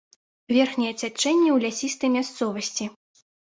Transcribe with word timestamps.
Верхняе 0.57 0.93
цячэнне 1.01 1.49
ў 1.53 1.57
лясістай 1.67 2.09
мясцовасці. 2.19 2.93